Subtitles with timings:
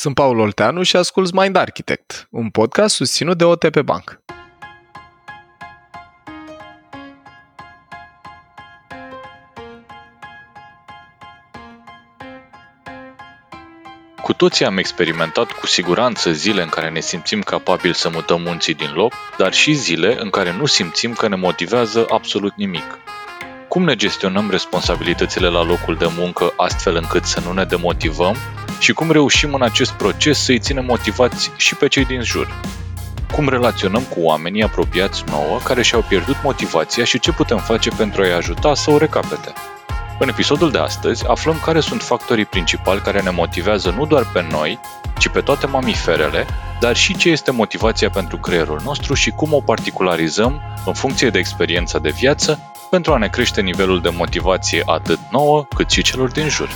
[0.00, 4.20] Sunt Paul Olteanu și ascult Mind Architect, un podcast susținut de OTP Bank.
[14.22, 18.74] Cu toții am experimentat cu siguranță zile în care ne simțim capabili să mutăm munții
[18.74, 22.98] din loc, dar și zile în care nu simțim că ne motivează absolut nimic.
[23.68, 28.36] Cum ne gestionăm responsabilitățile la locul de muncă astfel încât să nu ne demotivăm
[28.78, 32.60] și cum reușim în acest proces să-i ținem motivați și pe cei din jur?
[33.32, 38.22] Cum relaționăm cu oamenii apropiați nouă care și-au pierdut motivația și ce putem face pentru
[38.22, 39.52] a-i ajuta să o recapete?
[40.18, 44.46] În episodul de astăzi aflăm care sunt factorii principali care ne motivează nu doar pe
[44.50, 44.78] noi,
[45.18, 46.46] ci pe toate mamiferele,
[46.80, 51.38] dar și ce este motivația pentru creierul nostru și cum o particularizăm în funcție de
[51.38, 56.30] experiența de viață pentru a ne crește nivelul de motivație atât nouă cât și celor
[56.30, 56.68] din jur.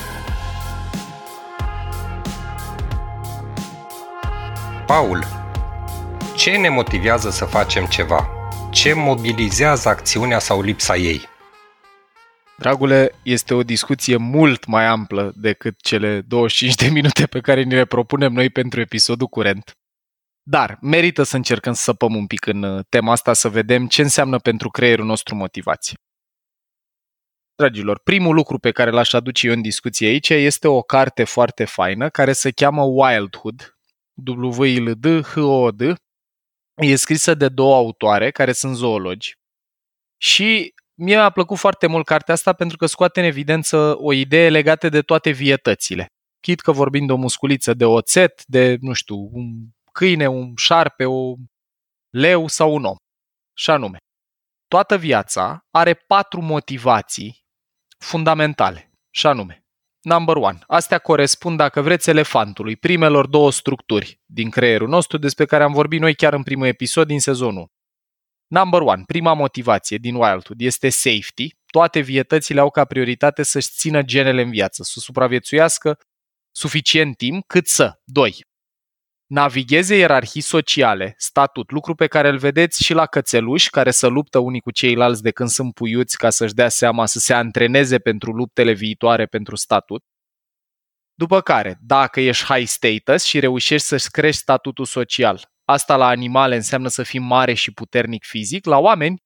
[4.93, 5.25] Paul,
[6.37, 8.29] ce ne motivează să facem ceva?
[8.71, 11.29] Ce mobilizează acțiunea sau lipsa ei?
[12.59, 17.75] Dragule, este o discuție mult mai amplă decât cele 25 de minute pe care ni
[17.75, 19.73] le propunem noi pentru episodul curent.
[20.43, 24.03] Dar merită să încercăm să săpăm un pic în uh, tema asta să vedem ce
[24.03, 25.97] înseamnă pentru creierul nostru motivație.
[27.55, 31.65] Dragilor, primul lucru pe care l-aș aduce eu în discuție aici este o carte foarte
[31.65, 33.77] faină care se cheamă Wildhood,
[34.15, 35.81] w i l d h o d
[36.83, 39.33] E scrisă de două autoare care sunt zoologi
[40.21, 44.49] și mie a plăcut foarte mult cartea asta pentru că scoate în evidență o idee
[44.49, 46.07] legată de toate vietățile.
[46.41, 51.05] Chit că vorbim de o musculiță de oțet, de, nu știu, un câine, un șarpe,
[51.05, 51.37] un
[52.11, 52.97] leu sau un om.
[53.57, 53.99] Și anume,
[54.67, 57.45] toată viața are patru motivații
[57.99, 58.91] fundamentale.
[59.11, 59.62] Și anume,
[60.03, 65.63] number one, astea corespund, dacă vreți, elefantului, primelor două structuri din creierul nostru despre care
[65.63, 67.71] am vorbit noi chiar în primul episod din sezonul
[68.53, 71.49] Number one, prima motivație din Wildhood este safety.
[71.67, 75.99] Toate vietățile au ca prioritate să-și țină genele în viață, să supraviețuiască
[76.51, 78.01] suficient timp cât să.
[78.05, 78.45] 2.
[79.33, 84.39] Navigheze ierarhii sociale, statut, lucru pe care îl vedeți și la cățeluși care să luptă
[84.39, 88.33] unii cu ceilalți de când sunt puiuți ca să-și dea seama să se antreneze pentru
[88.33, 90.03] luptele viitoare pentru statut.
[91.15, 96.55] După care, dacă ești high status și reușești să-ți crești statutul social, Asta la animale
[96.55, 99.23] înseamnă să fii mare și puternic fizic, la oameni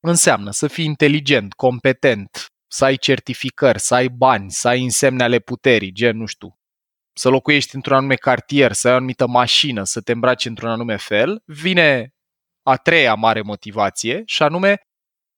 [0.00, 5.38] înseamnă să fii inteligent, competent, să ai certificări, să ai bani, să ai însemne ale
[5.38, 6.58] puterii, gen, nu știu,
[7.18, 10.96] să locuiești într-un anume cartier, să ai o anumită mașină, să te îmbraci într-un anume
[10.96, 12.10] fel, vine
[12.62, 14.76] a treia mare motivație și anume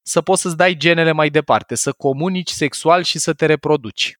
[0.02, 4.12] să poți să-ți dai genele mai departe, să comunici sexual și să te reproduci.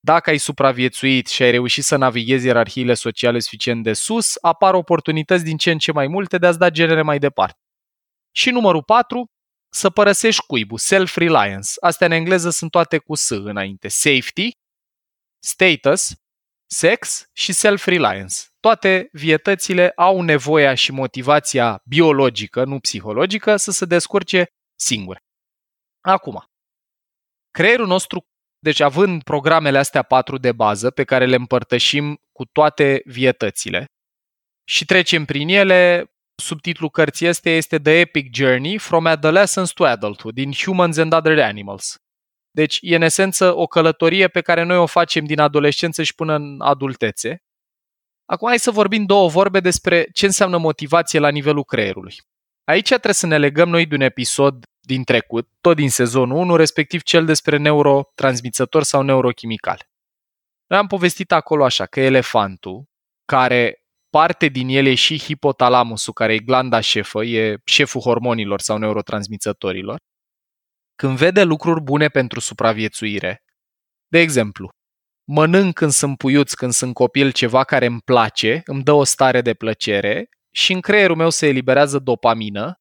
[0.00, 5.44] Dacă ai supraviețuit și ai reușit să navighezi ierarhiile sociale suficient de sus, apar oportunități
[5.44, 7.58] din ce în ce mai multe de a-ți da genere mai departe.
[8.36, 9.24] Și numărul 4,
[9.72, 11.70] să părăsești cuibul, self-reliance.
[11.80, 13.88] Astea în engleză sunt toate cu S înainte.
[13.88, 14.50] Safety,
[15.44, 16.12] status,
[16.72, 18.34] sex și self-reliance.
[18.60, 24.46] Toate vietățile au nevoia și motivația biologică, nu psihologică, să se descurce
[24.80, 25.20] singure.
[26.00, 26.44] Acum,
[27.50, 28.26] creierul nostru
[28.58, 33.84] deci având programele astea patru de bază pe care le împărtășim cu toate vietățile
[34.64, 36.12] și trecem prin ele,
[36.42, 41.40] subtitlul cărții este, este The Epic Journey from Adolescence to Adulthood in Humans and Other
[41.40, 41.96] Animals.
[42.54, 46.34] Deci e în esență o călătorie pe care noi o facem din adolescență și până
[46.34, 47.42] în adultețe.
[48.24, 52.14] Acum hai să vorbim două vorbe despre ce înseamnă motivație la nivelul creierului.
[52.64, 56.56] Aici trebuie să ne legăm noi de un episod din trecut, tot din sezonul 1,
[56.56, 59.90] respectiv cel despre neurotransmițători sau neurochimicale.
[60.66, 62.84] Noi am povestit acolo așa că elefantul,
[63.24, 68.78] care parte din el e și hipotalamusul, care e glanda șefă, e șeful hormonilor sau
[68.78, 69.96] neurotransmițătorilor,
[71.02, 73.42] când vede lucruri bune pentru supraviețuire,
[74.08, 74.68] de exemplu,
[75.24, 79.40] mănânc când sunt puiuț, când sunt copil ceva care îmi place, îmi dă o stare
[79.40, 82.74] de plăcere și în creierul meu se eliberează dopamină,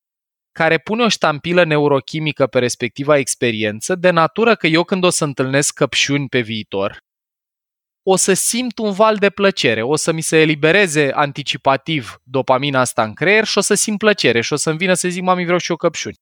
[0.52, 5.24] care pune o ștampilă neurochimică pe respectiva experiență, de natură că eu când o să
[5.24, 6.98] întâlnesc căpșuni pe viitor,
[8.04, 13.04] o să simt un val de plăcere, o să mi se elibereze anticipativ dopamina asta
[13.04, 15.60] în creier și o să simt plăcere și o să-mi vină să zic, mami, vreau
[15.60, 16.16] și eu căpșuni.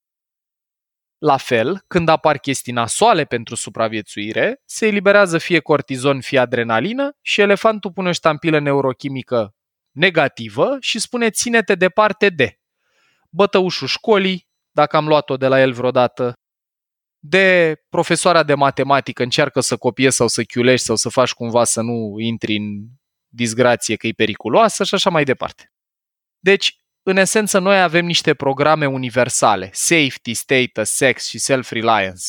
[1.20, 7.42] La fel, când apar chestii nasoale pentru supraviețuire, se eliberează fie cortizon, fie adrenalină și
[7.42, 9.56] elefantul pune o ștampilă neurochimică
[9.92, 12.60] negativă și spune ține-te departe de
[13.30, 16.34] bătăușul școlii, dacă am luat-o de la el vreodată,
[17.20, 21.82] de profesoara de matematică încearcă să copiezi sau să chiulești sau să faci cumva să
[21.82, 22.88] nu intri în
[23.28, 25.72] disgrație că e periculoasă și așa mai departe.
[26.40, 26.79] Deci,
[27.10, 32.26] în esență, noi avem niște programe universale, safety, status, sex și self-reliance,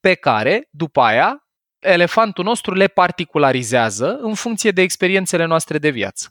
[0.00, 1.48] pe care, după aia,
[1.78, 6.28] elefantul nostru le particularizează în funcție de experiențele noastre de viață.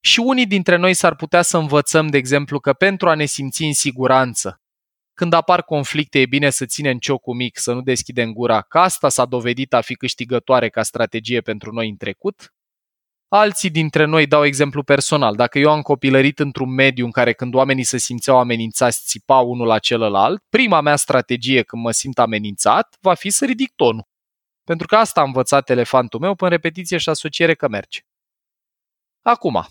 [0.00, 3.62] Și unii dintre noi s-ar putea să învățăm, de exemplu, că pentru a ne simți
[3.62, 4.60] în siguranță,
[5.14, 9.08] când apar conflicte, e bine să ținem ciocul mic, să nu deschidem gura, că asta
[9.08, 12.54] s-a dovedit a fi câștigătoare ca strategie pentru noi în trecut.
[13.32, 15.36] Alții dintre noi dau exemplu personal.
[15.36, 19.66] Dacă eu am copilărit într-un mediu în care când oamenii se simțeau amenințați, țipau unul
[19.66, 24.08] la celălalt, prima mea strategie când mă simt amenințat va fi să ridic tonul.
[24.64, 28.00] Pentru că asta a învățat elefantul meu prin repetiție și asociere că merge.
[29.22, 29.66] Acum,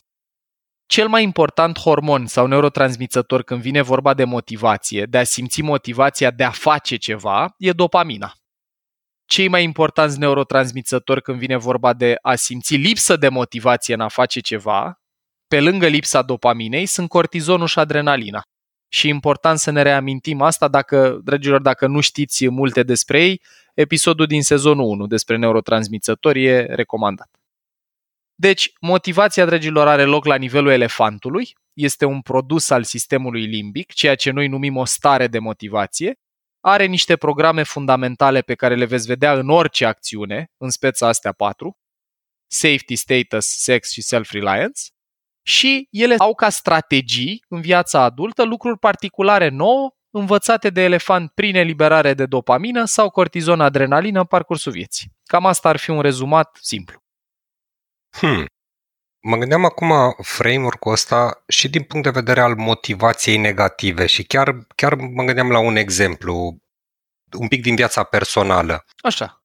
[0.86, 6.32] cel mai important hormon sau neurotransmițător când vine vorba de motivație, de a simți motivația
[6.32, 8.39] de a face ceva, e dopamina.
[9.30, 14.08] Cei mai importanți neurotransmițători când vine vorba de a simți lipsă de motivație în a
[14.08, 15.02] face ceva,
[15.48, 18.42] pe lângă lipsa dopaminei, sunt cortizonul și adrenalina.
[18.88, 23.42] Și e important să ne reamintim asta dacă, dragilor, dacă nu știți multe despre ei,
[23.74, 27.30] episodul din sezonul 1 despre neurotransmițători e recomandat.
[28.36, 34.16] Deci, motivația, dragilor, are loc la nivelul elefantului, este un produs al sistemului limbic, ceea
[34.16, 36.20] ce noi numim o stare de motivație,
[36.60, 41.32] are niște programe fundamentale pe care le veți vedea în orice acțiune, în speța astea
[41.32, 41.78] patru,
[42.48, 44.82] safety, status, sex și self-reliance,
[45.46, 51.56] și ele au ca strategii în viața adultă lucruri particulare nouă învățate de elefant prin
[51.56, 55.12] eliberare de dopamină sau cortizon adrenalină în parcursul vieții.
[55.24, 57.04] Cam asta ar fi un rezumat simplu.
[58.10, 58.46] Hmm.
[59.30, 64.58] Mă gândeam acum framework-ul ăsta și din punct de vedere al motivației negative și chiar,
[64.76, 66.58] chiar mă gândeam la un exemplu,
[67.38, 68.86] un pic din viața personală.
[68.98, 69.44] Așa.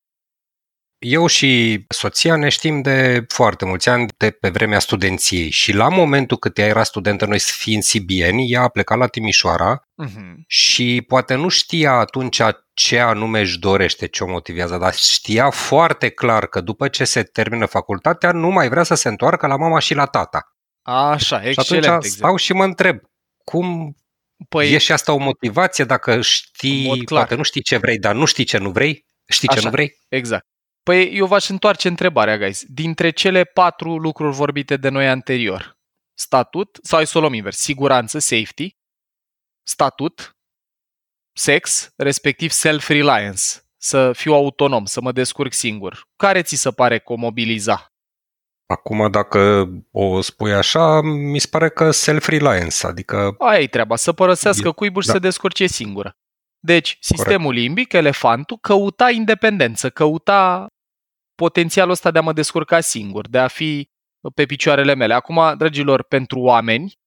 [0.98, 5.88] Eu și soția ne știm de foarte mulți ani, de pe vremea studenției și la
[5.88, 10.34] momentul cât ea era studentă, noi fiind sibieni, ea a plecat la Timișoara uh-huh.
[10.46, 12.40] și poate nu știa atunci
[12.74, 17.22] ce anume își dorește, ce o motivează, dar știa foarte clar că după ce se
[17.22, 20.56] termină facultatea, nu mai vrea să se întoarcă la mama și la tata.
[20.82, 21.84] Așa, excelent.
[21.84, 22.98] Și atunci stau și mă întreb,
[23.44, 23.96] cum
[24.48, 28.24] Păi, e și asta o motivație dacă știi, poate nu știi ce vrei, dar nu
[28.24, 29.04] știi ce nu vrei?
[29.26, 29.98] Știi Așa, ce nu vrei?
[30.08, 30.46] Exact.
[30.82, 32.62] Păi eu v-aș întoarce întrebarea, guys.
[32.66, 35.78] Dintre cele patru lucruri vorbite de noi anterior,
[36.14, 38.76] statut, sau hai să o luăm invers, siguranță, safety,
[39.62, 40.33] statut,
[41.34, 43.42] sex, respectiv self-reliance,
[43.76, 46.08] să fiu autonom, să mă descurc singur.
[46.16, 47.88] Care ți se pare că o mobiliza?
[48.66, 53.34] Acum, dacă o spui așa, mi se pare că self-reliance, adică...
[53.38, 55.14] Aia e treaba, să părăsească cuibul și da.
[55.14, 56.16] să descurce singură.
[56.60, 57.62] Deci, sistemul Corect.
[57.62, 60.66] limbic, elefantul, căuta independență, căuta
[61.34, 63.90] potențialul ăsta de a mă descurca singur, de a fi
[64.34, 65.14] pe picioarele mele.
[65.14, 66.98] Acum, dragilor, pentru oameni,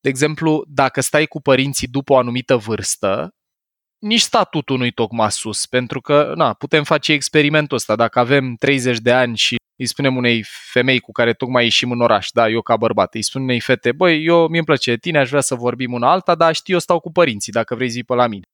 [0.00, 3.34] de exemplu, dacă stai cu părinții după o anumită vârstă,
[4.00, 7.96] nici statutul nu-i tocmai sus, pentru că na, putem face experimentul ăsta.
[7.96, 12.00] Dacă avem 30 de ani și îi spunem unei femei cu care tocmai ieșim în
[12.00, 15.28] oraș, da, eu ca bărbat, îi spun unei fete, băi, eu mi-mi place tine, aș
[15.28, 18.14] vrea să vorbim una alta, dar știu, eu stau cu părinții, dacă vrei zi pe
[18.14, 18.44] la mine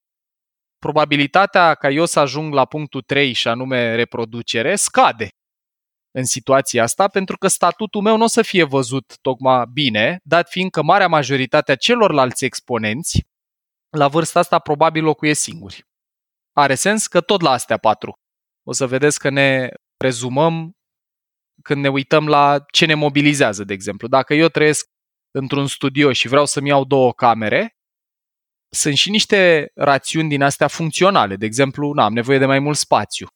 [0.78, 5.28] probabilitatea ca eu să ajung la punctul 3 și anume reproducere scade
[6.10, 10.48] în situația asta, pentru că statutul meu nu o să fie văzut tocmai bine, dat
[10.48, 13.26] fiind că marea majoritate a celorlalți exponenți
[13.96, 15.86] la vârsta asta probabil locuiesc singuri.
[16.52, 18.18] Are sens că tot la astea patru.
[18.62, 20.76] O să vedeți că ne rezumăm
[21.62, 24.08] când ne uităm la ce ne mobilizează, de exemplu.
[24.08, 24.86] Dacă eu trăiesc
[25.30, 27.76] într-un studio și vreau să-mi iau două camere,
[28.68, 31.36] sunt și niște rațiuni din astea funcționale.
[31.36, 33.26] De exemplu, na, am nevoie de mai mult spațiu.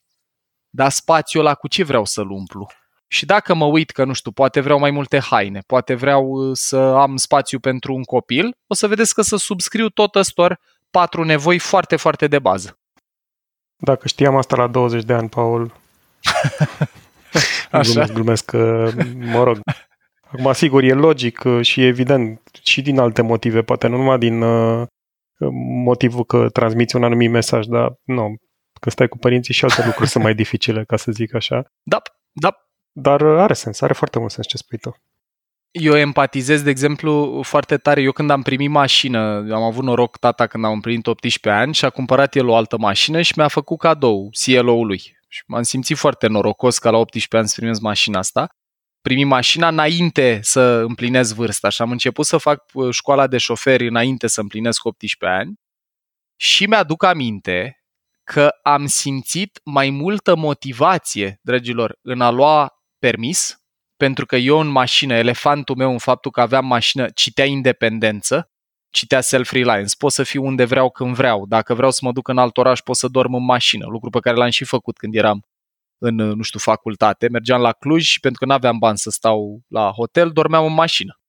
[0.68, 2.66] Dar spațiul ăla cu ce vreau să-l umplu?
[3.12, 6.56] Și dacă mă uit că, nu știu, poate vreau mai multe haine, poate vreau uh,
[6.56, 10.58] să am spațiu pentru un copil, o să vedeți că să subscriu tot ăstor
[10.90, 12.78] patru nevoi foarte, foarte de bază.
[13.76, 15.72] Dacă știam asta la 20 de ani, Paul,
[17.70, 17.90] Așa.
[17.92, 19.60] glumesc, glumesc că, mă rog,
[20.20, 24.42] acum sigur e logic uh, și evident și din alte motive, poate nu numai din
[24.42, 24.86] uh,
[25.84, 28.34] motivul că transmiți un anumit mesaj, dar nu,
[28.80, 31.64] că stai cu părinții și alte lucruri sunt mai dificile, ca să zic așa.
[31.82, 32.02] Da,
[32.32, 32.69] da.
[32.92, 34.96] Dar are sens, are foarte mult sens ce spui tu.
[35.70, 38.02] Eu empatizez, de exemplu, foarte tare.
[38.02, 39.18] Eu când am primit mașină,
[39.52, 42.78] am avut noroc tata când am împlinit 18 ani și a cumpărat el o altă
[42.78, 45.18] mașină și mi-a făcut cadou CLO-ului.
[45.28, 48.54] Și m-am simțit foarte norocos ca la 18 ani să primesc mașina asta
[49.00, 53.86] primi mașina înainte să împlinesc vârsta și am început să fac uh, școala de șoferi
[53.86, 55.54] înainte să împlinesc 18 ani
[56.36, 57.84] și mi-aduc aminte
[58.24, 63.60] că am simțit mai multă motivație, dragilor, în a lua permis
[63.96, 68.50] pentru că eu în mașină, elefantul meu în faptul că aveam mașină, citea independență,
[68.90, 72.38] citea self-reliance, pot să fiu unde vreau când vreau, dacă vreau să mă duc în
[72.38, 75.44] alt oraș pot să dorm în mașină, lucru pe care l-am și făcut când eram
[75.98, 79.60] în, nu știu, facultate, mergeam la Cluj și pentru că nu aveam bani să stau
[79.68, 81.20] la hotel, dormeam în mașină.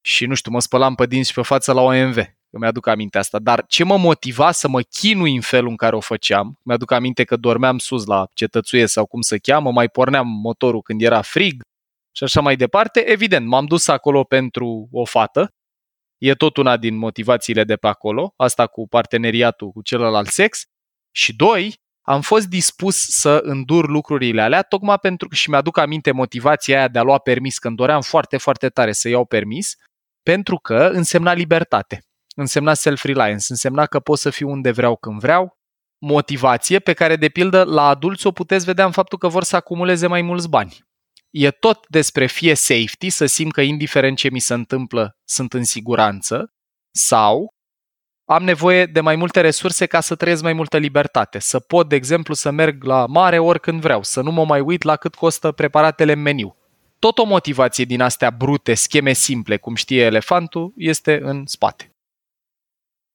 [0.00, 2.16] Și nu știu, mă spălam pe dinți și pe față la OMV,
[2.50, 3.38] că mi-aduc aminte asta.
[3.38, 7.24] Dar ce mă motiva să mă chinui în felul în care o făceam, mi-aduc aminte
[7.24, 11.62] că dormeam sus la cetățuie sau cum se cheamă, mai porneam motorul când era frig
[12.12, 13.00] și așa mai departe.
[13.00, 15.52] Evident, m-am dus acolo pentru o fată,
[16.18, 20.62] e tot una din motivațiile de pe acolo, asta cu parteneriatul cu celălalt sex.
[21.10, 26.10] Și doi, am fost dispus să îndur lucrurile alea, tocmai pentru că și mi-aduc aminte
[26.10, 29.74] motivația aia de a lua permis, când doream foarte, foarte tare să iau permis,
[30.22, 32.02] pentru că însemna libertate,
[32.40, 35.58] însemna self-reliance, însemna că pot să fiu unde vreau când vreau,
[35.98, 39.56] motivație pe care, de pildă, la adulți o puteți vedea în faptul că vor să
[39.56, 40.86] acumuleze mai mulți bani.
[41.30, 45.64] E tot despre fie safety, să simt că indiferent ce mi se întâmplă, sunt în
[45.64, 46.52] siguranță,
[46.90, 47.54] sau
[48.24, 51.38] am nevoie de mai multe resurse ca să trăiesc mai multă libertate.
[51.38, 54.82] Să pot, de exemplu, să merg la mare oricând vreau, să nu mă mai uit
[54.82, 56.56] la cât costă preparatele în meniu.
[56.98, 61.92] Tot o motivație din astea brute, scheme simple, cum știe elefantul, este în spate.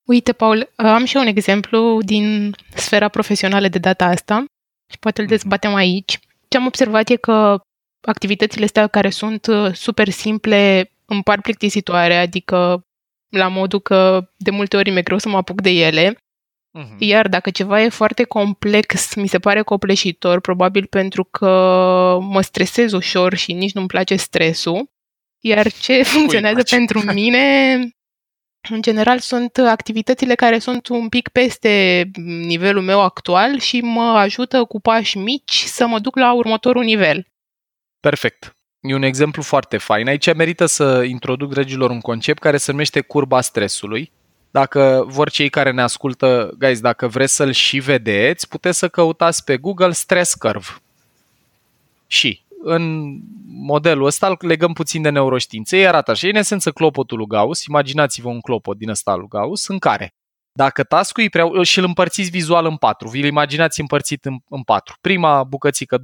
[0.04, 4.44] Uite, Paul, am și un exemplu din sfera profesională de data asta
[4.90, 5.36] și poate îl mhm.
[5.36, 6.18] dezbatem aici.
[6.48, 7.60] Ce am observat e că
[8.00, 12.84] activitățile astea care sunt uh, super simple îmi par plictisitoare, adică
[13.28, 16.16] la modul că de multe ori mi-e greu să mă apuc de ele.
[16.78, 16.98] Uh-huh.
[16.98, 21.48] Iar dacă ceva e foarte complex, mi se pare copleșitor, probabil pentru că
[22.20, 24.90] mă stresez ușor și nici nu-mi place stresul.
[25.40, 27.76] Iar ce funcționează Ui, pentru mine,
[28.70, 34.64] în general, sunt activitățile care sunt un pic peste nivelul meu actual și mă ajută
[34.64, 37.26] cu pași mici să mă duc la următorul nivel.
[38.00, 38.56] Perfect.
[38.80, 40.08] E un exemplu foarte fain.
[40.08, 44.12] Aici merită să introduc regilor un concept care se numește curba stresului.
[44.50, 49.44] Dacă vor cei care ne ascultă, guys, dacă vreți să-l și vedeți, puteți să căutați
[49.44, 50.66] pe Google Stress Curve.
[52.06, 55.76] Și în modelul ăsta îl legăm puțin de neuroștiințe.
[55.76, 59.68] Ei arată așa, în esență clopotul lui Gauss, imaginați-vă un clopot din ăsta lui Gauss,
[59.68, 60.14] în care
[60.58, 61.62] dacă task e prea...
[61.62, 64.96] și îl împărțiți vizual în patru, vi-l imaginați împărțit în, în patru.
[65.00, 66.00] Prima bucățică, 25%,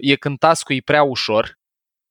[0.00, 1.58] e când task e prea ușor,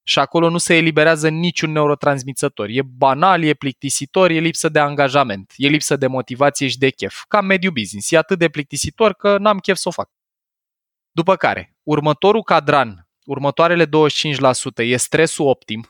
[0.06, 2.68] și acolo nu se eliberează niciun neurotransmițător.
[2.70, 7.24] E banal, e plictisitor, e lipsă de angajament, e lipsă de motivație și de chef.
[7.28, 8.12] Ca mediu business.
[8.12, 10.10] E atât de plictisitor că n-am chef să o fac.
[11.12, 13.90] După care, următorul cadran, următoarele 25%
[14.76, 15.88] e stresul optim,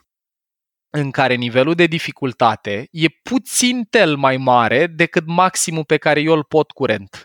[0.90, 6.32] în care nivelul de dificultate e puțin tel mai mare decât maximul pe care eu
[6.32, 7.22] îl pot curent.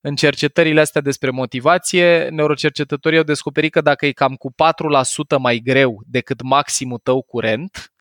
[0.00, 4.50] În cercetările astea despre motivație, neurocercetătorii au descoperit că dacă e cam cu
[5.34, 7.92] 4% mai greu decât maximul tău curent,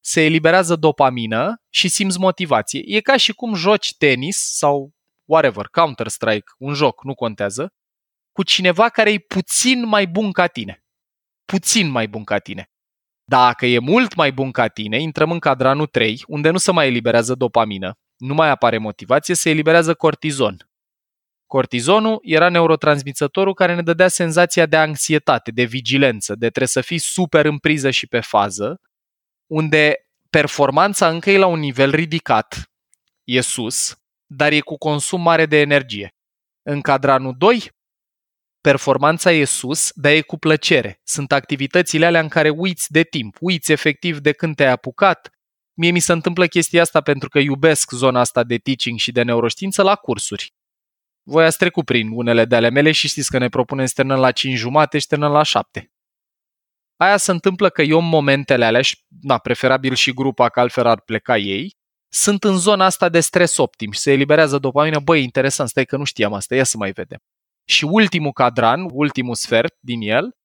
[0.00, 2.82] se eliberează dopamină și simți motivație.
[2.84, 4.90] E ca și cum joci tenis sau
[5.24, 7.72] whatever, Counter-Strike, un joc, nu contează,
[8.32, 10.83] cu cineva care e puțin mai bun ca tine.
[11.44, 12.68] Puțin mai bun ca tine.
[13.24, 16.86] Dacă e mult mai bun ca tine, intrăm în cadranul 3, unde nu se mai
[16.86, 20.68] eliberează dopamină, nu mai apare motivație, se eliberează cortizon.
[21.46, 26.98] Cortizonul era neurotransmițătorul care ne dădea senzația de anxietate, de vigilență, de trebuie să fii
[26.98, 28.80] super în priză și pe fază,
[29.46, 29.94] unde
[30.30, 32.70] performanța încă e la un nivel ridicat,
[33.24, 33.96] e sus,
[34.26, 36.14] dar e cu consum mare de energie.
[36.62, 37.70] În cadranul 2,
[38.68, 41.00] performanța e sus, dar e cu plăcere.
[41.04, 45.30] Sunt activitățile alea în care uiți de timp, uiți efectiv de când te-ai apucat.
[45.74, 49.22] Mie mi se întâmplă chestia asta pentru că iubesc zona asta de teaching și de
[49.22, 50.54] neuroștiință la cursuri
[51.24, 54.20] voi ați trecut prin unele de ale mele și știți că ne propunem să terminăm
[54.20, 55.92] la 5 jumate și terminăm la 7.
[56.96, 60.86] Aia se întâmplă că eu în momentele alea, și na, preferabil și grupa, că altfel
[60.86, 61.76] ar pleca ei,
[62.08, 65.00] sunt în zona asta de stres optim și se eliberează dopamină.
[65.00, 67.18] Băi, interesant, stai că nu știam asta, ia să mai vedem.
[67.64, 70.36] Și ultimul cadran, ultimul sfert din el,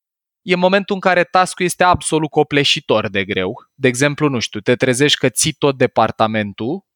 [0.42, 3.54] e momentul în care task este absolut copleșitor de greu.
[3.74, 6.88] De exemplu, nu știu, te trezești că ții tot departamentul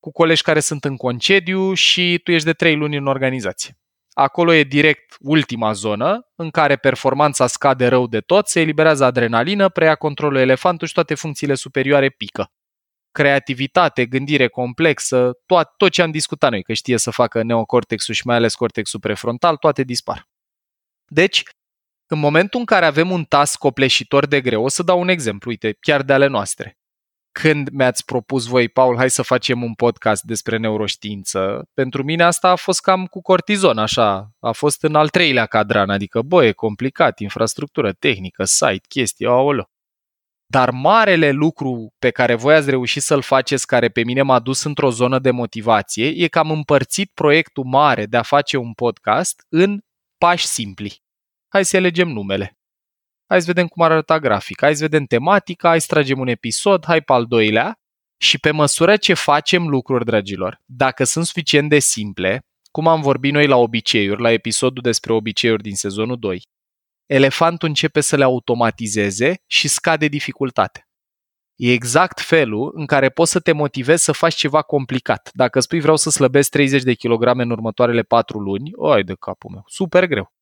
[0.00, 3.78] cu colegi care sunt în concediu și tu ești de trei luni în organizație.
[4.12, 9.68] Acolo e direct ultima zonă în care performanța scade rău de tot, se eliberează adrenalină,
[9.68, 12.52] preia controlul elefantul și toate funcțiile superioare pică.
[13.12, 18.26] Creativitate, gândire complexă, tot, tot ce am discutat noi, că știe să facă neocortexul și
[18.26, 20.28] mai ales cortexul prefrontal, toate dispar.
[21.06, 21.42] Deci,
[22.06, 25.50] în momentul în care avem un task copleșitor de greu, o să dau un exemplu,
[25.50, 26.78] uite, chiar de ale noastre.
[27.32, 32.48] când mi-ați propus voi, Paul, hai să facem un podcast despre neuroștiință, pentru mine asta
[32.48, 34.30] a fost cam cu cortizon, așa.
[34.40, 39.64] A fost în al treilea cadran, adică, bă, e complicat, infrastructură tehnică, site, chestii, aolo.
[40.50, 44.62] Dar marele lucru pe care voi ați reușit să-l faceți, care pe mine m-a dus
[44.62, 49.46] într-o zonă de motivație, e că am împărțit proiectul mare de a face un podcast
[49.48, 49.80] în
[50.18, 51.02] pași simpli.
[51.48, 52.58] Hai să alegem numele.
[53.26, 56.28] Hai să vedem cum ar arăta grafic, hai să vedem tematica, hai să tragem un
[56.28, 57.74] episod, hai pe al doilea.
[58.22, 62.40] Și pe măsură ce facem lucruri, dragilor, dacă sunt suficient de simple,
[62.70, 66.42] cum am vorbit noi la obiceiuri, la episodul despre obiceiuri din sezonul 2,
[67.12, 70.88] elefantul începe să le automatizeze și scade dificultatea.
[71.54, 75.30] E exact felul în care poți să te motivezi să faci ceva complicat.
[75.32, 79.50] Dacă spui vreau să slăbesc 30 de kilograme în următoarele 4 luni, oi de capul
[79.50, 80.32] meu, super greu.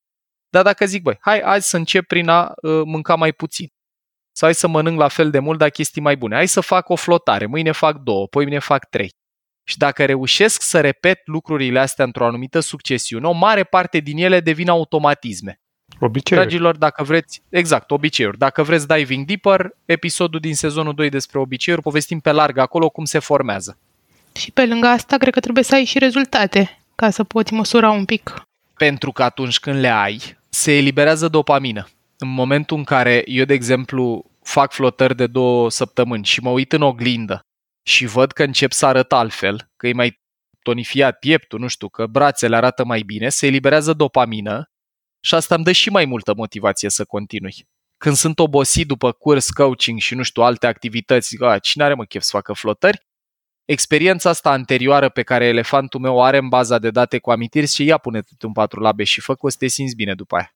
[0.49, 3.69] Dar dacă zic, băi, hai azi să încep prin a uh, mânca mai puțin.
[4.33, 6.35] Sau hai să mănânc la fel de mult, dar chestii mai bune.
[6.35, 9.13] Hai să fac o flotare, mâine fac două, poi mâine fac trei.
[9.65, 14.41] Și dacă reușesc să repet lucrurile astea într-o anumită succesiune, o mare parte din ele
[14.41, 15.61] devin automatisme.
[16.01, 16.47] Obiceiuri.
[16.47, 18.39] Dragilor, dacă vreți, exact, obiceiuri.
[18.39, 23.05] Dacă vreți Diving Deeper, episodul din sezonul 2 despre obiceiuri, povestim pe larg acolo cum
[23.05, 23.79] se formează.
[24.33, 27.91] Și pe lângă asta, cred că trebuie să ai și rezultate, ca să poți măsura
[27.91, 28.43] un pic.
[28.75, 31.89] Pentru că atunci când le ai, se eliberează dopamină.
[32.19, 36.73] În momentul în care eu, de exemplu, fac flotări de două săptămâni și mă uit
[36.73, 37.41] în oglindă
[37.83, 40.21] și văd că încep să arăt altfel, că e mai
[40.63, 44.71] tonifiat pieptul, nu știu, că brațele arată mai bine, se eliberează dopamină
[45.21, 47.67] și asta îmi dă și mai multă motivație să continui.
[47.97, 52.05] Când sunt obosit după curs, coaching și nu știu, alte activități, a, cine are mă
[52.05, 53.07] chef să facă flotări,
[53.65, 57.67] experiența asta anterioară pe care elefantul meu o are în baza de date cu amintiri
[57.67, 60.53] și ea pune un patru labe și fă că să te simți bine după aia.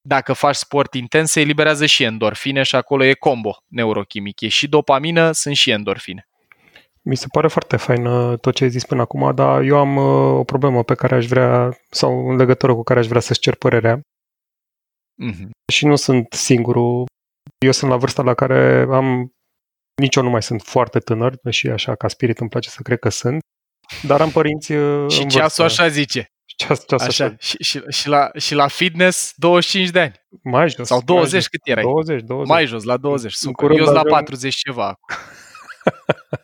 [0.00, 4.40] Dacă faci sport intens, se eliberează și endorfine și acolo e combo neurochimic.
[4.40, 6.28] E și dopamină, sunt și endorfine.
[7.06, 9.96] Mi se pare foarte fain uh, tot ce ai zis până acum, dar eu am
[9.96, 13.40] uh, o problemă pe care aș vrea, sau în legătură cu care aș vrea să-ți
[13.40, 14.00] cer părerea.
[15.22, 15.48] Mm-hmm.
[15.72, 17.04] Și nu sunt singurul.
[17.64, 19.32] Eu sunt la vârsta la care am
[20.00, 22.98] nici eu nu mai sunt foarte tânăr, și așa ca spirit îmi place să cred
[22.98, 23.40] că sunt,
[24.02, 26.26] dar am părinți uh, Și ceasul așa zice.
[26.56, 27.24] Ceas, ceas așa.
[27.24, 27.36] așa.
[27.38, 30.14] Și, și, și, la, și la fitness 25 de ani.
[30.42, 30.86] Mai jos.
[30.86, 31.82] Sau 20 mai cât erai?
[31.82, 32.48] 20, 20.
[32.48, 33.32] Mai jos, la 20.
[33.32, 33.70] Super.
[33.70, 34.94] Eu sunt la 40 ceva.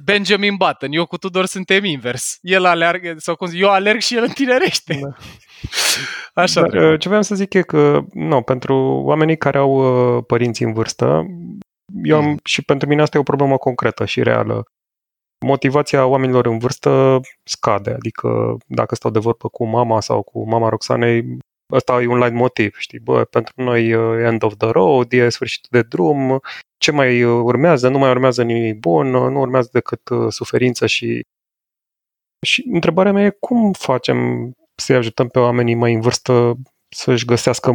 [0.05, 2.39] Benjamin Button, eu cu Tudor suntem invers.
[2.43, 4.99] El alergă, sau cum zic, eu alerg și el întinerește.
[5.03, 5.09] Da.
[6.43, 8.75] Așa Dar, uh, Ce vreau să zic e că, nu, pentru
[9.05, 9.73] oamenii care au
[10.17, 11.27] uh, părinți în vârstă,
[12.03, 12.39] eu am, mm.
[12.45, 14.65] și pentru mine asta e o problemă concretă și reală.
[15.47, 20.69] Motivația oamenilor în vârstă scade, adică dacă stau de vorbă cu mama sau cu mama
[20.69, 21.39] Roxanei,
[21.73, 25.29] ăsta e un light motiv, știi, bă, pentru noi uh, end of the road, e
[25.29, 26.41] sfârșitul de drum,
[26.79, 31.27] ce mai uh, urmează, nu mai urmează nimic bun, uh, nu urmează decât suferință și...
[32.47, 36.55] Și întrebarea mea e cum facem să-i ajutăm pe oamenii mai în vârstă
[36.89, 37.73] să-și găsească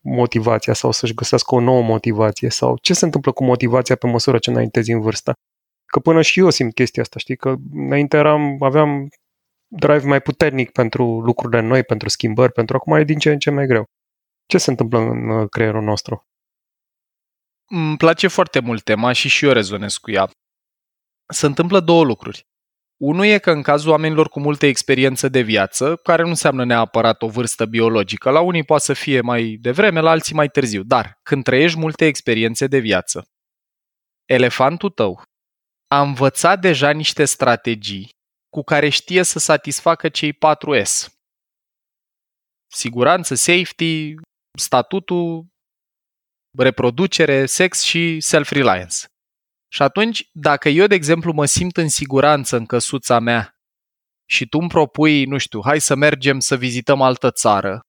[0.00, 2.48] motivația sau să-și găsească o nouă motivație?
[2.48, 5.32] Sau ce se întâmplă cu motivația pe măsură ce înaintezi în vârstă.
[5.86, 9.08] Că până și eu simt chestia asta, știi, că înainte eram, aveam
[9.66, 13.50] drive mai puternic pentru lucrurile noi, pentru schimbări, pentru acum e din ce în ce
[13.50, 13.84] mai greu.
[14.46, 16.22] Ce se întâmplă în uh, creierul nostru?
[17.68, 20.30] Îmi place foarte mult tema și și eu rezonez cu ea.
[21.32, 22.46] Se întâmplă două lucruri.
[22.96, 27.22] Unul e că în cazul oamenilor cu multă experiență de viață, care nu înseamnă neapărat
[27.22, 31.18] o vârstă biologică, la unii poate să fie mai devreme, la alții mai târziu, dar
[31.22, 33.28] când trăiești multe experiențe de viață,
[34.24, 35.22] elefantul tău
[35.86, 38.15] a învățat deja niște strategii
[38.56, 41.18] cu care știe să satisfacă cei 4 S.
[42.66, 44.14] Siguranță, safety,
[44.58, 45.46] statutul,
[46.58, 48.96] reproducere, sex și self-reliance.
[49.72, 53.56] Și atunci, dacă eu, de exemplu, mă simt în siguranță în căsuța mea
[54.28, 57.80] și tu îmi propui, nu știu, hai să mergem să vizităm altă țară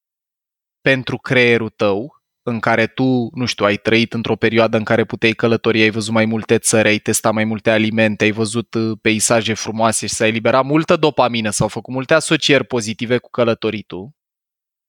[0.82, 2.17] pentru creierul tău,
[2.48, 6.14] în care tu, nu știu, ai trăit într-o perioadă în care puteai călători, ai văzut
[6.14, 10.28] mai multe țări, ai testat mai multe alimente, ai văzut uh, peisaje frumoase și s-a
[10.28, 14.10] eliberat multă dopamină, s-au făcut multe asocieri pozitive cu călătoritul,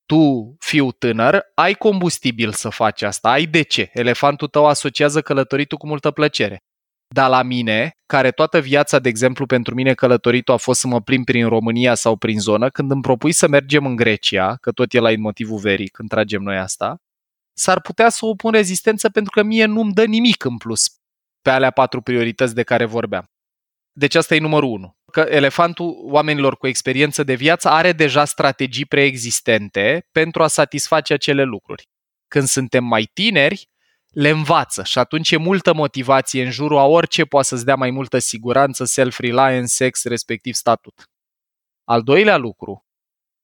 [0.06, 3.90] tu, fiu tânăr, ai combustibil să faci asta, ai de ce.
[3.92, 6.58] Elefantul tău asociază călătoritul cu multă plăcere.
[7.14, 11.00] Dar la mine, care toată viața, de exemplu, pentru mine călătoritul a fost să mă
[11.00, 14.92] plimb prin România sau prin zonă, când îmi propui să mergem în Grecia, că tot
[14.92, 16.96] e la motivul verii când tragem noi asta,
[17.58, 20.86] s-ar putea să opun rezistență pentru că mie nu-mi dă nimic în plus
[21.42, 23.24] pe alea patru priorități de care vorbeam.
[23.92, 24.96] Deci asta e numărul unu.
[25.12, 31.42] Că elefantul oamenilor cu experiență de viață are deja strategii preexistente pentru a satisface acele
[31.42, 31.88] lucruri.
[32.28, 33.68] Când suntem mai tineri,
[34.08, 37.90] le învață și atunci e multă motivație în jurul a orice poate să-ți dea mai
[37.90, 41.02] multă siguranță, self-reliance, sex, respectiv statut.
[41.84, 42.87] Al doilea lucru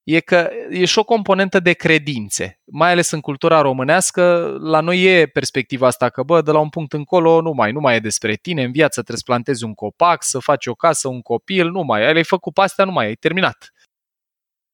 [0.04, 5.02] e că e și o componentă de credințe, mai ales în cultura românească, la noi
[5.02, 8.00] e perspectiva asta că, bă, de la un punct încolo nu mai, nu mai e
[8.00, 11.70] despre tine, în viață trebuie să plantezi un copac, să faci o casă, un copil,
[11.70, 13.72] nu mai, ai făcut pe astea, nu mai, ai terminat.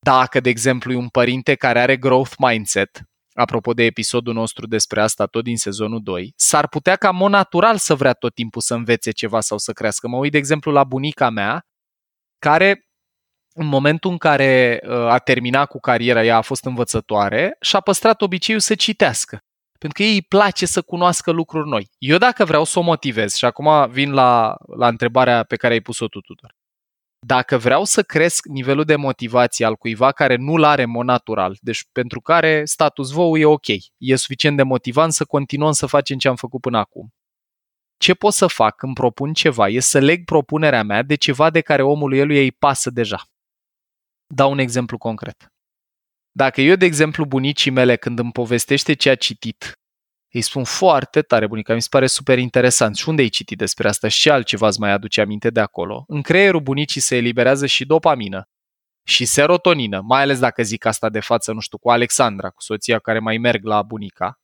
[0.05, 5.01] Dacă, de exemplu, e un părinte care are growth mindset, apropo de episodul nostru despre
[5.01, 8.75] asta tot din sezonul 2, s-ar putea ca mod natural să vrea tot timpul să
[8.75, 10.09] învețe ceva sau să crească.
[10.09, 11.61] Mă uit, de exemplu, la bunica mea,
[12.39, 12.90] care
[13.61, 17.81] în momentul în care uh, a terminat cu cariera, ea a fost învățătoare și a
[17.81, 19.39] păstrat obiceiul să citească.
[19.79, 21.89] Pentru că ei îi place să cunoască lucruri noi.
[21.99, 25.81] Eu dacă vreau să o motivez, și acum vin la, la întrebarea pe care ai
[25.81, 26.55] pus-o tu, Tudor.
[27.27, 31.57] Dacă vreau să cresc nivelul de motivație al cuiva care nu-l are în mod natural,
[31.61, 36.19] deci pentru care status quo e ok, e suficient de motivant să continuăm să facem
[36.19, 37.09] ce am făcut până acum.
[37.99, 41.61] Ce pot să fac când propun ceva e să leg propunerea mea de ceva de
[41.61, 43.25] care omului el îi pasă deja.
[44.35, 45.53] Dau un exemplu concret.
[46.33, 49.73] Dacă eu, de exemplu, bunicii mele, când îmi povestește ce a citit,
[50.33, 52.97] îi spun foarte tare, bunica, mi se pare super interesant.
[52.97, 56.05] Și unde ai citit despre asta și ce altceva îți mai aduce aminte de acolo?
[56.07, 58.49] În creierul bunicii se eliberează și dopamină
[59.07, 62.99] și serotonină, mai ales dacă zic asta de față, nu știu, cu Alexandra, cu soția
[62.99, 64.41] care mai merg la bunica,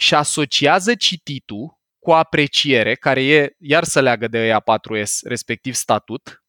[0.00, 6.44] și asociază cititul cu apreciere, care e iar să leagă de ea 4S, respectiv statut,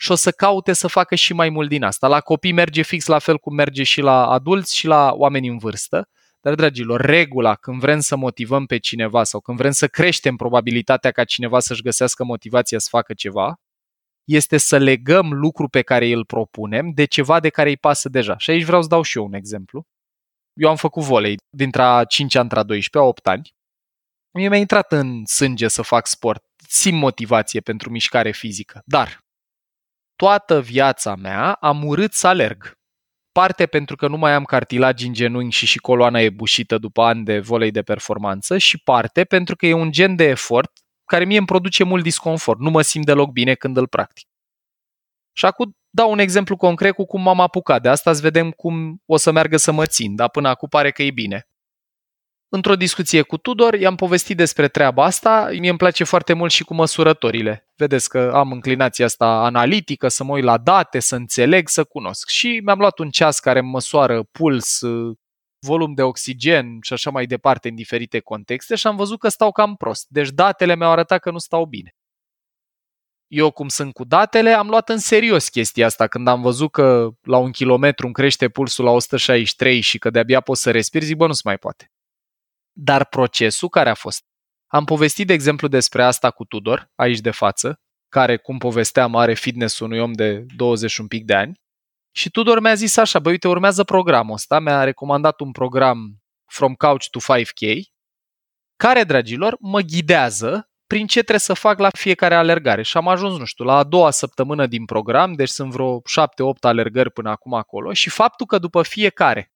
[0.00, 2.06] și o să caute să facă și mai mult din asta.
[2.06, 5.58] La copii merge fix la fel cum merge și la adulți și la oameni în
[5.58, 6.08] vârstă.
[6.40, 11.10] Dar, dragilor, regula când vrem să motivăm pe cineva sau când vrem să creștem probabilitatea
[11.10, 13.60] ca cineva să-și găsească motivația să facă ceva,
[14.24, 18.36] este să legăm lucru pe care îl propunem de ceva de care îi pasă deja.
[18.36, 19.86] Și aici vreau să dau și eu un exemplu.
[20.52, 23.54] Eu am făcut volei dintre a 5 ani, a 12, a 8 ani.
[24.30, 26.44] Mie mi-a intrat în sânge să fac sport.
[26.68, 28.82] Simt motivație pentru mișcare fizică.
[28.84, 29.27] Dar
[30.18, 32.78] toată viața mea am urât să alerg.
[33.32, 37.02] Parte pentru că nu mai am cartilagi în genunchi și și coloana e bușită după
[37.02, 40.72] ani de volei de performanță și parte pentru că e un gen de efort
[41.04, 42.58] care mie îmi produce mult disconfort.
[42.58, 44.28] Nu mă simt deloc bine când îl practic.
[45.32, 47.82] Și acum dau un exemplu concret cu cum m-am apucat.
[47.82, 50.90] De asta să vedem cum o să meargă să mă țin, dar până acum pare
[50.90, 51.47] că e bine.
[52.50, 55.48] Într-o discuție cu Tudor, i-am povestit despre treaba asta.
[55.58, 57.66] Mie îmi place foarte mult și cu măsurătorile.
[57.76, 62.28] Vedeți că am înclinația asta analitică, să mă uit la date, să înțeleg, să cunosc.
[62.28, 64.80] Și mi-am luat un ceas care măsoară puls,
[65.66, 69.52] volum de oxigen și așa mai departe în diferite contexte și am văzut că stau
[69.52, 70.06] cam prost.
[70.08, 71.92] Deci datele mi-au arătat că nu stau bine.
[73.26, 76.06] Eu, cum sunt cu datele, am luat în serios chestia asta.
[76.06, 80.40] Când am văzut că la un kilometru îmi crește pulsul la 163 și că de-abia
[80.40, 81.92] pot să respir, zic, bă, nu se mai poate.
[82.80, 84.22] Dar procesul care a fost?
[84.66, 89.34] Am povestit, de exemplu, despre asta cu Tudor, aici de față, care, cum povesteam, are
[89.34, 91.60] fitness unui om de 20 un pic de ani.
[92.14, 96.74] Și Tudor mi-a zis așa, băi, uite, urmează programul ăsta, mi-a recomandat un program From
[96.74, 97.80] Couch to 5K,
[98.76, 102.82] care, dragilor, mă ghidează prin ce trebuie să fac la fiecare alergare.
[102.82, 106.02] Și am ajuns, nu știu, la a doua săptămână din program, deci sunt vreo 7-8
[106.60, 109.52] alergări până acum acolo și faptul că după fiecare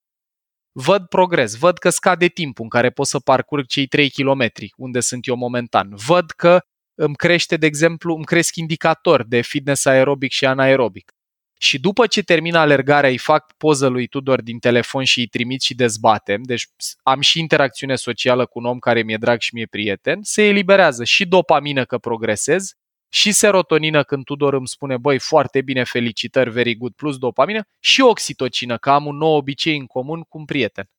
[0.73, 4.99] văd progres, văd că scade timpul în care pot să parcurg cei 3 km unde
[4.99, 6.61] sunt eu momentan, văd că
[6.95, 11.11] îmi crește, de exemplu, îmi cresc indicatori de fitness aerobic și anaerobic.
[11.59, 15.61] Și după ce termin alergarea, îi fac poză lui Tudor din telefon și îi trimit
[15.61, 16.67] și dezbatem, deci
[17.03, 21.03] am și interacțiune socială cu un om care mi-e drag și mi-e prieten, se eliberează
[21.03, 22.73] și dopamină că progresez
[23.13, 28.01] și serotonină când Tudor îmi spune, băi, foarte bine, felicitări, very good, plus dopamină, și
[28.01, 30.89] oxitocină, că am un nou obicei în comun cu un prieten.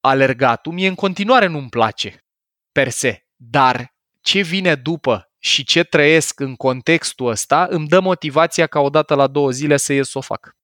[0.00, 2.24] Alergatul mie în continuare nu-mi place,
[2.72, 8.66] per se, dar ce vine după și ce trăiesc în contextul ăsta îmi dă motivația
[8.66, 10.56] ca odată la două zile să ies să o fac.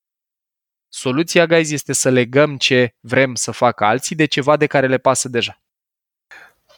[0.88, 4.98] Soluția, guys, este să legăm ce vrem să facă alții de ceva de care le
[4.98, 5.62] pasă deja.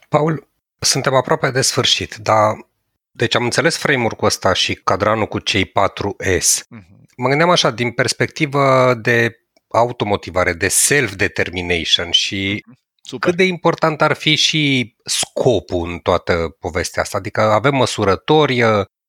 [0.08, 2.72] Paul, suntem aproape de sfârșit, dar
[3.16, 6.60] deci am înțeles framework-ul ăsta și cadranul cu cei 4S.
[6.60, 6.94] Uh-huh.
[7.16, 9.36] Mă gândeam așa, din perspectivă de
[9.68, 12.82] automotivare, de self-determination și uh-huh.
[13.02, 13.28] Super.
[13.28, 17.18] cât de important ar fi și scopul în toată povestea asta.
[17.18, 18.62] Adică avem măsurători,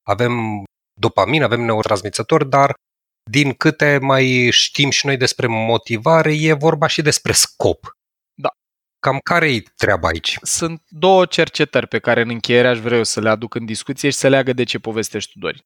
[0.07, 0.63] avem
[0.99, 2.73] dopamină, avem neurotransmițători, dar
[3.31, 7.97] din câte mai știm și noi despre motivare, e vorba și despre scop.
[9.05, 10.37] Cam care e treaba aici?
[10.41, 14.09] Sunt două cercetări pe care în încheiere aș vrea eu să le aduc în discuție
[14.09, 15.65] și să leagă de ce povestești tu, Dori.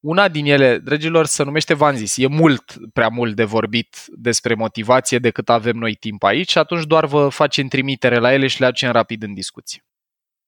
[0.00, 4.54] Una din ele, dragilor, se numește v zis, e mult prea mult de vorbit despre
[4.54, 8.60] motivație decât avem noi timp aici și atunci doar vă facem trimitere la ele și
[8.60, 9.84] le aducem rapid în discuție.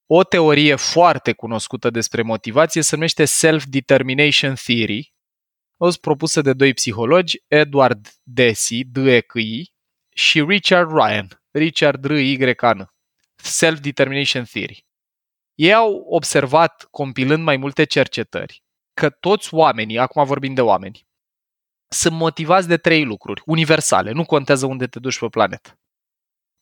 [0.06, 5.14] O teorie foarte cunoscută despre motivație se numește Self-Determination Theory.
[5.76, 9.72] O fost propusă de doi psihologi, Edward Deci, d e c i
[10.14, 12.90] și Richard Ryan, Richard R y n
[13.36, 14.86] Self-Determination Theory.
[15.54, 18.62] Ei au observat, compilând mai multe cercetări,
[18.94, 21.06] că toți oamenii, acum vorbim de oameni,
[21.88, 25.80] sunt motivați de trei lucruri universale, nu contează unde te duci pe planetă.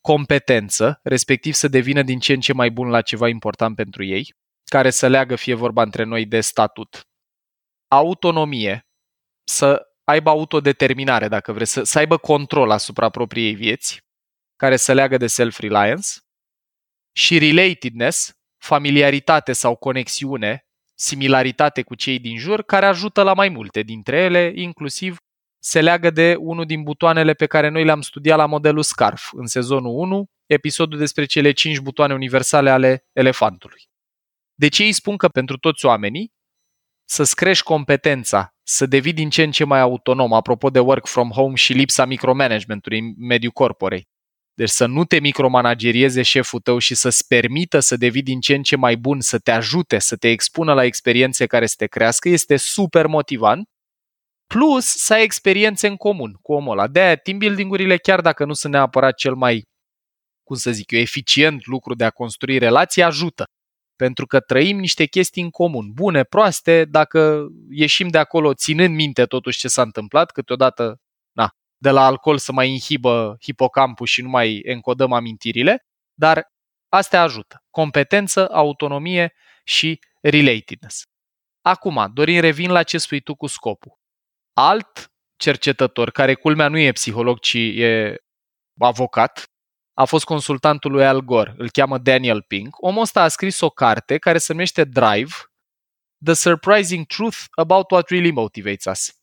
[0.01, 4.35] Competență, respectiv să devină din ce în ce mai bun la ceva important pentru ei,
[4.65, 7.09] care să leagă, fie vorba între noi, de statut.
[7.89, 8.87] Autonomie,
[9.45, 14.06] să aibă autodeterminare, dacă vreți, să, să aibă control asupra propriei vieți,
[14.57, 16.09] care să leagă de self-reliance.
[17.13, 20.67] Și relatedness, familiaritate sau conexiune
[20.99, 25.17] similaritate cu cei din jur, care ajută la mai multe dintre ele, inclusiv
[25.59, 29.47] se leagă de unul din butoanele pe care noi le-am studiat la modelul SCARF în
[29.47, 33.83] sezonul 1, episodul despre cele 5 butoane universale ale elefantului.
[34.55, 36.35] Deci ei spun că pentru toți oamenii,
[37.09, 41.31] să-ți crești competența, să devii din ce în ce mai autonom, apropo de work from
[41.31, 44.09] home și lipsa micromanagementului în mediul corporei,
[44.57, 48.63] deci să nu te micromanagerieze șeful tău și să-ți permită să devii din ce în
[48.63, 52.29] ce mai bun, să te ajute, să te expună la experiențe care să te crească,
[52.29, 53.69] este super motivant.
[54.47, 56.87] Plus să ai experiențe în comun cu omul ăla.
[56.87, 59.63] De-aia team building-urile, chiar dacă nu sunt neapărat cel mai,
[60.43, 63.45] cum să zic eu, eficient lucru de a construi relații, ajută.
[63.97, 69.25] Pentru că trăim niște chestii în comun, bune, proaste, dacă ieșim de acolo ținând minte
[69.25, 71.01] totuși ce s-a întâmplat, câteodată
[71.77, 76.53] de la alcool să mai inhibă hipocampul și nu mai encodăm amintirile, dar
[76.89, 77.65] astea ajută.
[77.71, 79.33] Competență, autonomie
[79.65, 81.05] și relatedness.
[81.61, 83.99] Acum, Dorin, revin la ce spui tu cu scopul.
[84.53, 88.17] Alt cercetător, care culmea nu e psiholog, ci e
[88.79, 89.51] avocat,
[89.95, 92.77] a fost consultantul lui Al Gore, îl cheamă Daniel Pink.
[92.79, 95.33] Omul ăsta a scris o carte care se numește Drive,
[96.25, 99.17] The Surprising Truth About What Really Motivates Us.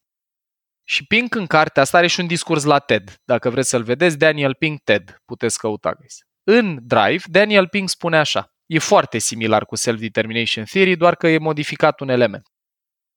[0.84, 3.22] Și Pink în cartea asta are și un discurs la TED.
[3.24, 5.22] Dacă vreți să-l vedeți, Daniel Pink TED.
[5.26, 6.17] Puteți căuta, guys.
[6.43, 8.54] În Drive, Daniel Pink spune așa.
[8.65, 12.48] E foarte similar cu Self-Determination Theory, doar că e modificat un element.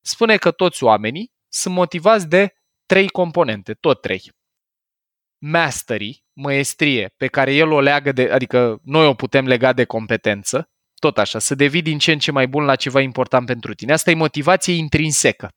[0.04, 2.52] Spune că toți oamenii sunt motivați de
[2.86, 4.32] trei componente, tot trei.
[5.38, 10.70] Mastery, măestrie, pe care el o leagă de, adică noi o putem lega de competență,
[11.00, 13.92] tot așa, să devii din ce în ce mai bun la ceva important pentru tine.
[13.92, 15.48] Asta e motivație intrinsecă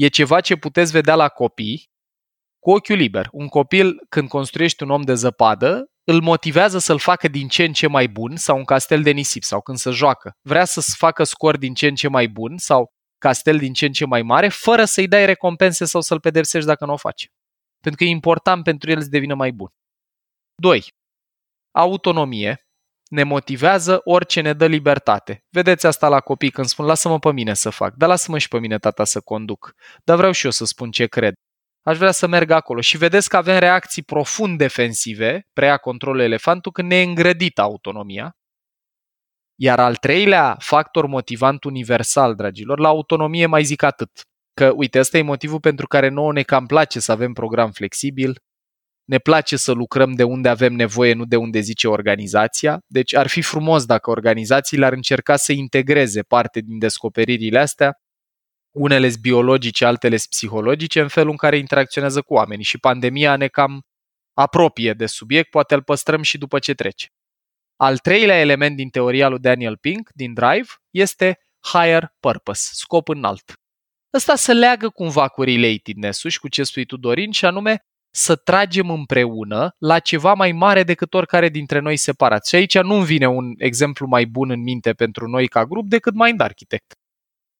[0.00, 1.88] e ceva ce puteți vedea la copii
[2.58, 3.28] cu ochiul liber.
[3.32, 7.72] Un copil, când construiești un om de zăpadă, îl motivează să-l facă din ce în
[7.72, 10.32] ce mai bun sau un castel de nisip sau când se joacă.
[10.40, 13.92] Vrea să-ți facă scor din ce în ce mai bun sau castel din ce în
[13.92, 17.26] ce mai mare, fără să-i dai recompense sau să-l pedepsești dacă nu o face.
[17.80, 19.68] Pentru că e important pentru el să devină mai bun.
[20.54, 20.84] 2.
[21.70, 22.69] Autonomie
[23.10, 25.44] ne motivează orice ne dă libertate.
[25.48, 28.58] Vedeți asta la copii când spun, lasă-mă pe mine să fac, dar lasă-mă și pe
[28.58, 31.34] mine tata să conduc, dar vreau și eu să spun ce cred.
[31.82, 32.80] Aș vrea să merg acolo.
[32.80, 38.30] Și vedeți că avem reacții profund defensive, preia controlul elefantul, când ne îngrădit autonomia.
[39.54, 44.10] Iar al treilea factor motivant universal, dragilor, la autonomie mai zic atât.
[44.54, 48.36] Că, uite, ăsta e motivul pentru care nouă ne cam place să avem program flexibil,
[49.10, 52.78] ne place să lucrăm de unde avem nevoie, nu de unde zice organizația.
[52.86, 57.92] Deci ar fi frumos dacă organizațiile ar încerca să integreze parte din descoperirile astea,
[58.74, 62.64] unele biologice, altele psihologice, în felul în care interacționează cu oamenii.
[62.64, 63.80] Și pandemia ne cam
[64.34, 67.06] apropie de subiect, poate îl păstrăm și după ce trece.
[67.76, 71.38] Al treilea element din teoria lui Daniel Pink, din Drive, este
[71.72, 73.52] higher purpose, scop înalt.
[74.14, 78.36] Ăsta se leagă cumva cu relatedness-ul și cu ce spui tu, Dorin, și anume să
[78.36, 82.46] tragem împreună la ceva mai mare decât oricare dintre noi separat.
[82.46, 86.14] Și aici nu vine un exemplu mai bun în minte pentru noi ca grup decât
[86.14, 86.94] Mind Architect.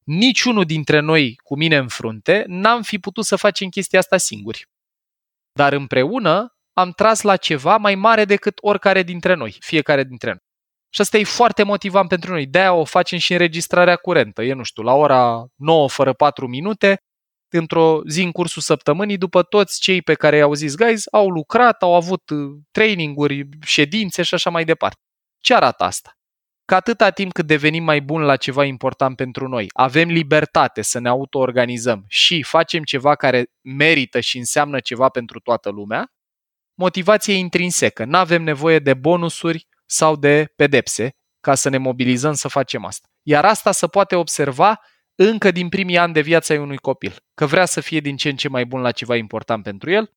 [0.04, 4.66] Niciunul dintre noi cu mine în frunte n-am fi putut să facem chestia asta singuri.
[5.52, 10.48] Dar împreună am tras la ceva mai mare decât oricare dintre noi, fiecare dintre noi.
[10.92, 12.46] Și asta e foarte motivant pentru noi.
[12.46, 14.42] De-aia o facem și înregistrarea curentă.
[14.42, 17.02] E, nu știu, la ora 9 fără 4 minute,
[17.58, 21.82] într-o zi în cursul săptămânii, după toți cei pe care i-au zis guys, au lucrat,
[21.82, 22.38] au avut uh,
[22.70, 25.00] traininguri, ședințe și așa mai departe.
[25.38, 26.14] Ce arată asta?
[26.64, 30.98] Că atâta timp cât devenim mai buni la ceva important pentru noi, avem libertate să
[30.98, 36.12] ne autoorganizăm și facem ceva care merită și înseamnă ceva pentru toată lumea,
[36.74, 38.04] motivație intrinsecă.
[38.04, 41.10] Nu avem nevoie de bonusuri sau de pedepse
[41.40, 43.08] ca să ne mobilizăm să facem asta.
[43.22, 44.80] Iar asta se poate observa
[45.22, 47.16] încă din primii ani de viață ai unui copil.
[47.34, 50.12] Că vrea să fie din ce în ce mai bun la ceva important pentru el,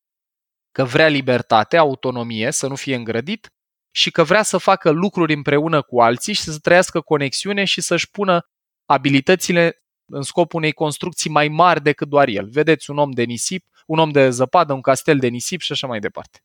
[0.72, 3.52] că vrea libertate, autonomie, să nu fie îngrădit
[3.90, 8.10] și că vrea să facă lucruri împreună cu alții și să trăiască conexiune și să-și
[8.10, 8.48] pună
[8.84, 12.48] abilitățile în scopul unei construcții mai mari decât doar el.
[12.48, 15.86] Vedeți un om de nisip, un om de zăpadă, un castel de nisip și așa
[15.86, 16.38] mai departe.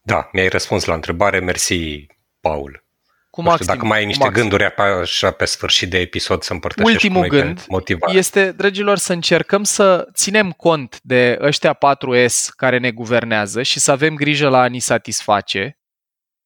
[0.00, 2.06] Da, mi-ai răspuns la întrebare, mersi,
[2.40, 2.85] Paul.
[3.36, 4.40] Cu maxim, știu, dacă mai ai niște maxim.
[4.40, 8.16] gânduri așa pe sfârșit de episod să împărtășești Ultimul cu noi gând pe motivare.
[8.18, 13.90] este, dragilor, să încercăm să ținem cont de ăștia 4S care ne guvernează și să
[13.90, 15.78] avem grijă la a ni satisface.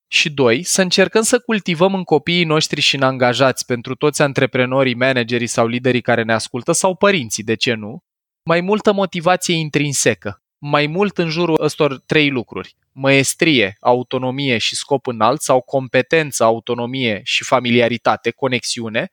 [0.07, 4.94] Și doi, să încercăm să cultivăm în copiii noștri și în angajați, pentru toți antreprenorii,
[4.94, 8.05] managerii sau liderii care ne ascultă, sau părinții, de ce nu,
[8.42, 12.77] mai multă motivație intrinsecă, mai mult în jurul ăstor trei lucruri.
[12.92, 19.11] Măestrie, autonomie și scop înalt sau competență, autonomie și familiaritate, conexiune,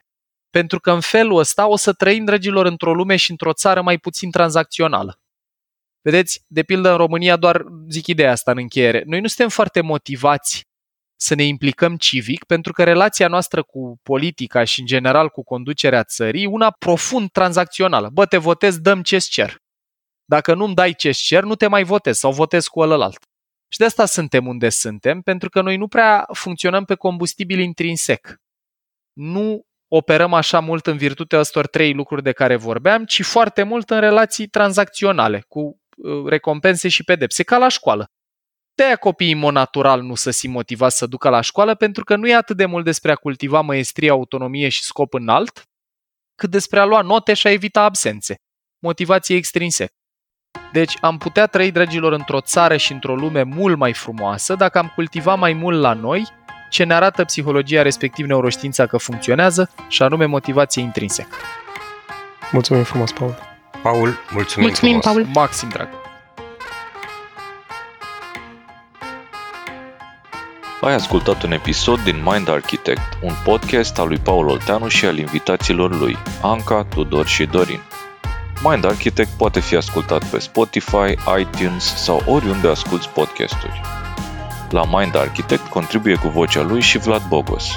[0.50, 3.98] pentru că în felul ăsta o să trăim, dragilor, într-o lume și într-o țară mai
[3.98, 5.20] puțin tranzacțională.
[6.02, 9.82] Vedeți, de pildă în România, doar zic ideea asta în încheiere, noi nu suntem foarte
[9.82, 10.66] motivați
[11.20, 16.04] să ne implicăm civic, pentru că relația noastră cu politica și în general cu conducerea
[16.04, 18.10] țării e una profund tranzacțională.
[18.14, 19.58] Bă, te votez, dăm ce-ți cer.
[20.30, 23.18] Dacă nu-mi dai ce-ți cer, nu te mai votez sau votez cu ălălalt.
[23.68, 28.36] Și de asta suntem unde suntem, pentru că noi nu prea funcționăm pe combustibil intrinsec.
[29.14, 33.90] Nu operăm așa mult în virtutea ăstor trei lucruri de care vorbeam, ci foarte mult
[33.90, 35.82] în relații tranzacționale, cu
[36.26, 38.06] recompense și pedepse, ca la școală.
[38.74, 42.16] De-aia copiii în mod natural nu să simt motivați să ducă la școală, pentru că
[42.16, 45.64] nu e atât de mult despre a cultiva măestrie, autonomie și scop înalt,
[46.36, 48.36] cât despre a lua note și a evita absențe.
[48.80, 49.92] Motivație extrinsec.
[50.72, 54.92] Deci am putea trăi, dragilor, într-o țară și într-o lume mult mai frumoasă dacă am
[54.96, 56.28] cultiva mai mult la noi
[56.70, 61.36] ce ne arată psihologia, respectiv neuroștiința că funcționează, și anume motivație intrinsecă.
[62.52, 63.36] Mulțumim frumos, Paul.
[63.82, 65.22] Paul, mulțumim, Mulțumim, frumos.
[65.22, 65.30] Paul.
[65.34, 65.88] Maxim drag.
[70.82, 75.18] Ai ascultat un episod din Mind Architect, un podcast al lui Paul Olteanu și al
[75.18, 77.80] invitaților lui, Anca, Tudor și Dorin.
[78.64, 83.82] Mind Architect poate fi ascultat pe Spotify, iTunes sau oriunde asculti podcasturi.
[84.70, 87.68] La Mind Architect contribuie cu vocea lui și Vlad Bogos.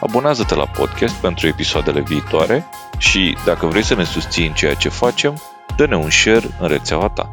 [0.00, 2.66] Abonează-te la podcast pentru episoadele viitoare
[2.98, 5.42] și, dacă vrei să ne susții în ceea ce facem,
[5.76, 7.30] dă-ne un share în rețeaua ta.